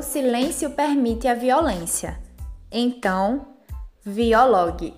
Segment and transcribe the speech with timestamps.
[0.00, 2.18] O silêncio permite a violência.
[2.72, 3.48] Então,
[4.02, 4.94] viologue.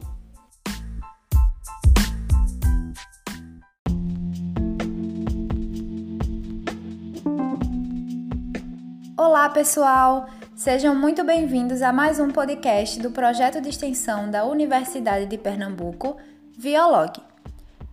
[9.19, 10.29] Olá, pessoal!
[10.55, 16.17] Sejam muito bem-vindos a mais um podcast do projeto de extensão da Universidade de Pernambuco,
[16.57, 17.21] Viologue.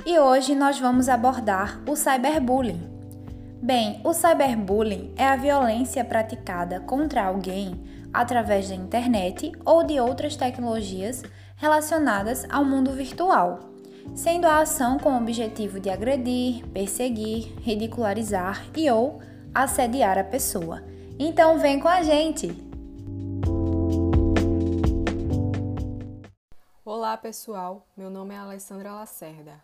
[0.05, 2.88] E hoje nós vamos abordar o cyberbullying.
[3.61, 10.37] Bem, o cyberbullying é a violência praticada contra alguém através da internet ou de outras
[10.37, 11.23] tecnologias
[11.57, 13.59] relacionadas ao mundo virtual,
[14.15, 19.21] sendo a ação com o objetivo de agredir, perseguir, ridicularizar e ou
[19.53, 20.81] assediar a pessoa.
[21.19, 22.69] Então vem com a gente!
[26.85, 29.61] Olá pessoal, meu nome é Alessandra Lacerda.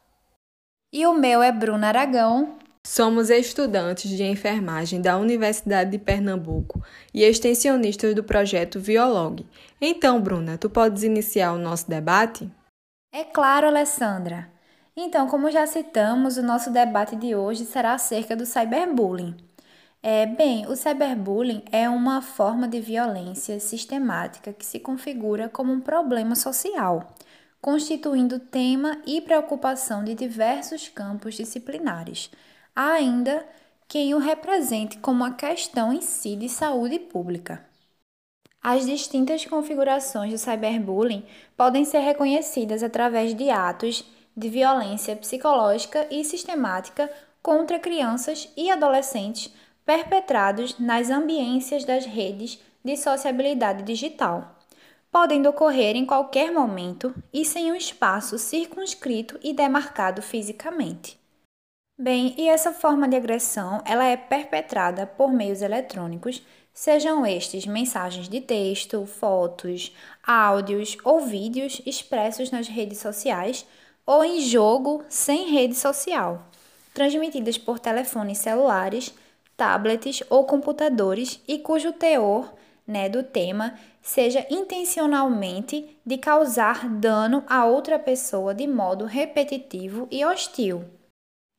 [0.92, 2.58] E o meu é Bruna Aragão.
[2.86, 9.44] Somos estudantes de enfermagem da Universidade de Pernambuco e extensionistas do projeto Violog.
[9.82, 12.48] Então, Bruna, tu podes iniciar o nosso debate?
[13.12, 14.48] É claro, Alessandra.
[14.96, 19.36] Então, como já citamos, o nosso debate de hoje será acerca do cyberbullying.
[20.04, 25.82] É, bem, o cyberbullying é uma forma de violência sistemática que se configura como um
[25.82, 27.16] problema social,
[27.60, 32.30] constituindo tema e preocupação de diversos campos disciplinares
[32.76, 33.48] ainda
[33.88, 37.66] quem o represente como uma questão em si de saúde pública.
[38.62, 41.24] As distintas configurações do cyberbullying
[41.56, 44.04] podem ser reconhecidas através de atos
[44.36, 47.10] de violência psicológica e sistemática
[47.42, 49.54] contra crianças e adolescentes
[49.86, 54.60] perpetrados nas ambiências das redes de sociabilidade digital.
[55.12, 61.24] Podem ocorrer em qualquer momento e sem um espaço circunscrito e demarcado fisicamente.
[61.98, 66.44] Bem, e essa forma de agressão, ela é perpetrada por meios eletrônicos,
[66.74, 73.66] sejam estes mensagens de texto, fotos, áudios ou vídeos expressos nas redes sociais
[74.06, 76.46] ou em jogo sem rede social,
[76.94, 79.14] transmitidas por telefones celulares,
[79.56, 82.54] tablets ou computadores e cujo teor
[82.86, 90.26] né, do tema seja intencionalmente de causar dano a outra pessoa de modo repetitivo e
[90.26, 90.84] hostil.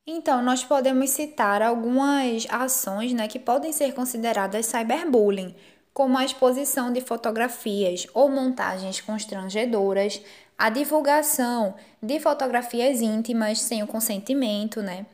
[0.09, 5.53] Então, nós podemos citar algumas ações né, que podem ser consideradas cyberbullying,
[5.93, 10.21] como a exposição de fotografias ou montagens constrangedoras,
[10.57, 15.05] a divulgação de fotografias íntimas sem o consentimento, né?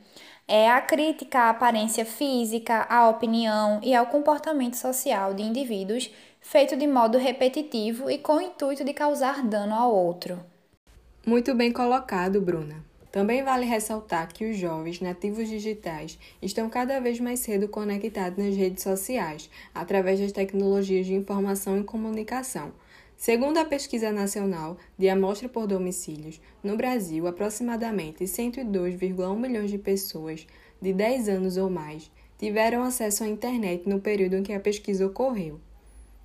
[0.46, 6.08] É a crítica à aparência física, à opinião e ao comportamento social de indivíduos
[6.40, 10.38] feito de modo repetitivo e com o intuito de causar dano ao outro.
[11.26, 12.93] Muito bem colocado, Bruna.
[13.14, 18.56] Também vale ressaltar que os jovens nativos digitais estão cada vez mais cedo conectados nas
[18.56, 22.72] redes sociais, através das tecnologias de informação e comunicação.
[23.16, 30.44] Segundo a pesquisa nacional de amostra por domicílios, no Brasil, aproximadamente 102,1 milhões de pessoas
[30.82, 35.06] de 10 anos ou mais tiveram acesso à internet no período em que a pesquisa
[35.06, 35.60] ocorreu.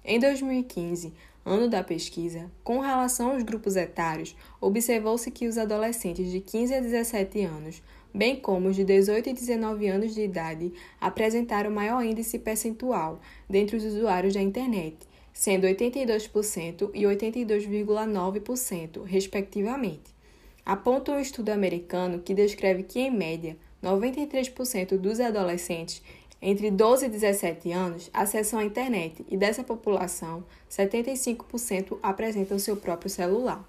[0.04, 1.14] Em 2015,
[1.46, 6.80] ano da pesquisa, com relação aos grupos etários, observou-se que os adolescentes de 15 a
[6.80, 7.82] 17 anos,
[8.14, 13.20] bem como os de 18 e 19 anos de idade, apresentaram maior índice percentual
[13.50, 14.98] dentre os usuários da internet,
[15.34, 20.18] sendo 82% e 82,9%, respectivamente.
[20.66, 26.04] Aponta um estudo americano que descreve que, em média, 93% dos adolescentes
[26.42, 33.10] entre 12 e 17 anos acessam a internet e dessa população, 75% apresentam seu próprio
[33.10, 33.62] celular.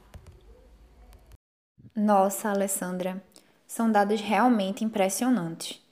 [1.94, 3.22] Nossa, Alessandra,
[3.66, 5.82] são dados realmente impressionantes.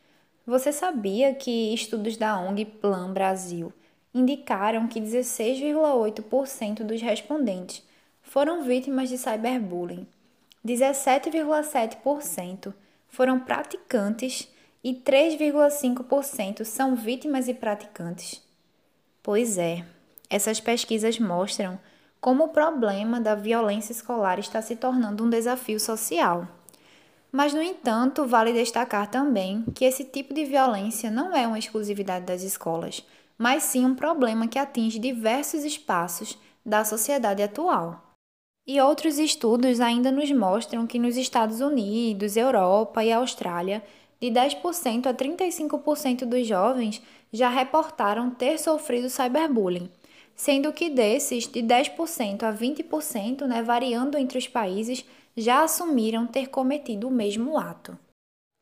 [0.47, 3.73] Você sabia que estudos da ONG Plan Brasil
[4.15, 7.83] indicaram que 16,8% dos respondentes
[8.23, 10.07] foram vítimas de cyberbullying,
[10.65, 12.73] 17,7%
[13.09, 14.49] foram praticantes
[14.83, 18.43] e 3,5% são vítimas e praticantes.
[19.23, 19.85] Pois é,
[20.31, 21.79] essas pesquisas mostram
[22.21, 26.49] como o problema da violência escolar está se tornando um desafio social.
[27.31, 32.25] Mas, no entanto, vale destacar também que esse tipo de violência não é uma exclusividade
[32.25, 33.05] das escolas,
[33.37, 38.03] mas sim um problema que atinge diversos espaços da sociedade atual.
[38.67, 43.83] E outros estudos ainda nos mostram que nos Estados Unidos, Europa e Austrália
[44.21, 49.91] de 10% a 35% dos jovens já reportaram ter sofrido cyberbullying,
[50.35, 55.05] sendo que desses, de 10% a 20%, né, variando entre os países,
[55.37, 57.99] já assumiram ter cometido o mesmo ato.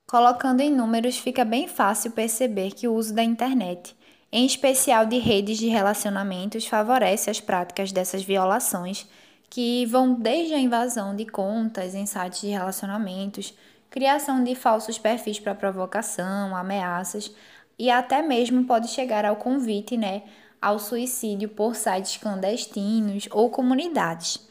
[0.09, 3.97] Colocando em números, fica bem fácil perceber que o uso da internet
[4.31, 9.07] em especial de redes de relacionamentos, favorece as práticas dessas violações,
[9.49, 13.55] que vão desde a invasão de contas em sites de relacionamentos,
[13.91, 17.35] criação de falsos perfis para provocação, ameaças
[17.79, 20.23] e até mesmo pode chegar ao convite, né,
[20.61, 24.47] ao suicídio por sites clandestinos ou comunidades.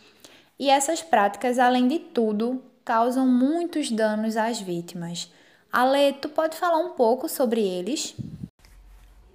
[0.57, 5.31] E essas práticas, além de tudo, causam muitos danos às vítimas.
[5.71, 8.15] Ale, tu pode falar um pouco sobre eles?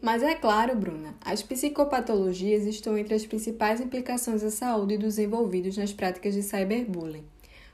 [0.00, 5.76] Mas é claro, Bruna, as psicopatologias estão entre as principais implicações à saúde dos envolvidos
[5.76, 7.26] nas práticas de cyberbullying.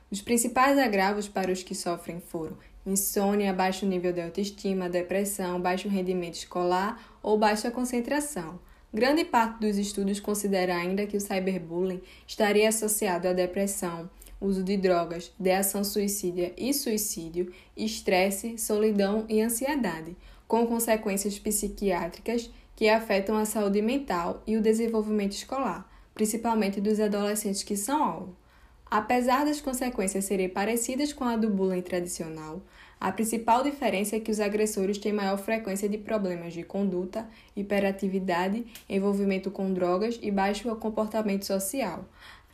[0.09, 5.89] Os principais agravos para os que sofrem foram insônia, baixo nível de autoestima, depressão, baixo
[5.89, 8.57] rendimento escolar ou baixa concentração.
[8.93, 14.09] Grande parte dos estudos considera ainda que o cyberbullying estaria associado à depressão,
[14.39, 20.15] uso de drogas, ideação suicídia e suicídio, estresse, solidão e ansiedade,
[20.47, 27.63] com consequências psiquiátricas que afetam a saúde mental e o desenvolvimento escolar, principalmente dos adolescentes
[27.63, 28.46] que são alvo.
[28.89, 32.61] Apesar das consequências serem parecidas com a do bullying tradicional,
[32.99, 38.65] a principal diferença é que os agressores têm maior frequência de problemas de conduta, hiperatividade,
[38.89, 42.05] envolvimento com drogas e baixo comportamento social.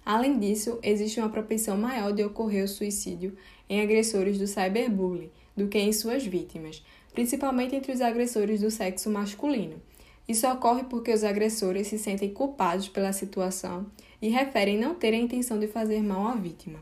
[0.04, 3.38] Além disso, existe uma propensão maior de ocorrer o suicídio
[3.70, 6.84] em agressores do cyberbullying do que em suas vítimas,
[7.14, 9.82] principalmente entre os agressores do sexo masculino.
[10.28, 13.86] Isso ocorre porque os agressores se sentem culpados pela situação
[14.24, 16.80] e referem não terem a intenção de fazer mal à vítima.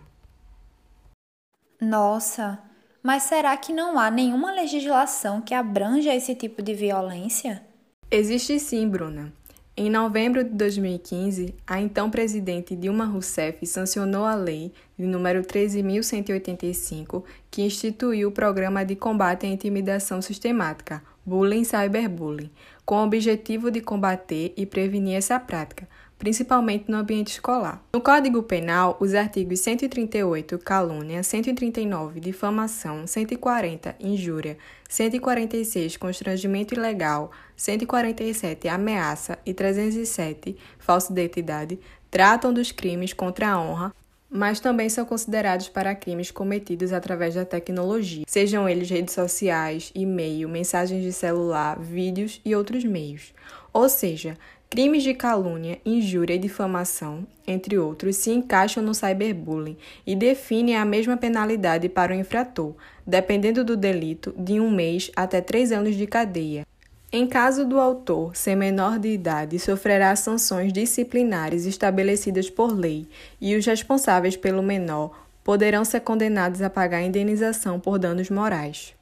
[1.82, 2.60] Nossa,
[3.02, 7.64] mas será que não há nenhuma legislação que abranja esse tipo de violência?
[8.12, 9.34] Existe sim, Bruna.
[9.76, 17.24] Em novembro de 2015, a então presidente Dilma Rousseff sancionou a lei de número 13.185,
[17.50, 22.52] que instituiu o Programa de Combate à Intimidação Sistemática, Bullying Cyberbullying,
[22.86, 25.88] com o objetivo de combater e prevenir essa prática,
[26.22, 27.84] principalmente no ambiente escolar.
[27.92, 34.56] No Código Penal, os artigos 138, calúnia, 139, difamação, 140, injúria,
[34.88, 41.80] 146, constrangimento ilegal, 147, ameaça e 307, falsa identidade,
[42.12, 43.92] tratam dos crimes contra a honra,
[44.30, 50.48] mas também são considerados para crimes cometidos através da tecnologia, sejam eles redes sociais, e-mail,
[50.48, 53.34] mensagens de celular, vídeos e outros meios.
[53.74, 54.38] Ou seja,
[54.72, 59.76] Crimes de calúnia, injúria e difamação, entre outros, se encaixam no cyberbullying
[60.08, 62.74] e definem a mesma penalidade para o infrator,
[63.06, 66.66] dependendo do delito, de um mês até três anos de cadeia.
[67.12, 73.06] Em caso do autor ser menor de idade, sofrerá sanções disciplinares estabelecidas por lei
[73.42, 78.96] e os responsáveis pelo menor poderão ser condenados a pagar indenização por danos morais.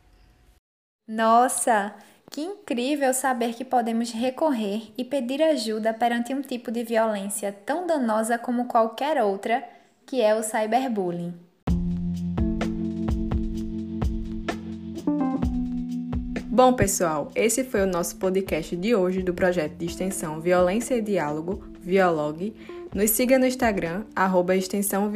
[1.08, 1.94] Nossa!
[2.32, 7.88] Que incrível saber que podemos recorrer e pedir ajuda perante um tipo de violência tão
[7.88, 9.68] danosa como qualquer outra,
[10.06, 11.34] que é o cyberbullying.
[16.46, 21.02] Bom, pessoal, esse foi o nosso podcast de hoje do projeto de extensão Violência e
[21.02, 22.54] Diálogo, Violog.
[22.94, 25.12] Nos siga no Instagram, arroba extensão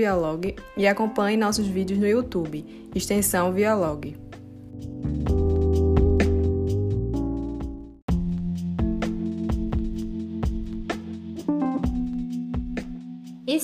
[0.75, 4.22] e acompanhe nossos vídeos no YouTube, extensão Violog.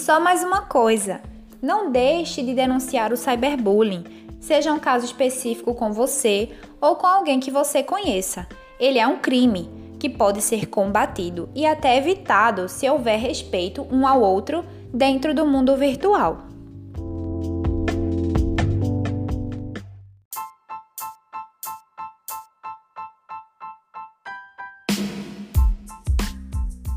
[0.09, 1.21] Só mais uma coisa:
[1.61, 4.03] não deixe de denunciar o cyberbullying,
[4.39, 6.49] seja um caso específico com você
[6.81, 8.47] ou com alguém que você conheça.
[8.79, 14.07] Ele é um crime que pode ser combatido e até evitado se houver respeito um
[14.07, 16.39] ao outro dentro do mundo virtual.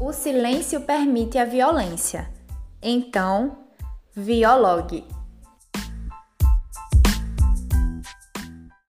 [0.00, 2.41] O silêncio permite a violência.
[2.82, 3.58] Então,
[4.14, 5.04] Violog.